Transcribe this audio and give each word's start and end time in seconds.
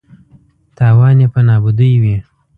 تاوان 0.77 1.15
یې 1.23 1.27
په 1.33 1.39
نابودۍ 1.47 1.93
وي. 2.01 2.17